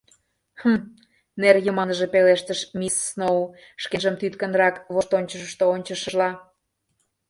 —Хм,— 0.61 0.73
нер 1.41 1.55
йымалныже 1.65 2.07
пелештыш 2.13 2.59
мисс 2.79 2.95
Сноу,— 3.09 3.39
шкенжым 3.83 4.15
тӱткынрак 4.19 4.75
воштончышышто 4.93 5.63
ончышыжла. 5.73 6.29